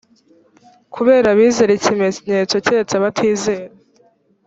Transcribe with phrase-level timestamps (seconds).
[0.93, 3.65] kubera abizera ikimenyetso keretse abatizera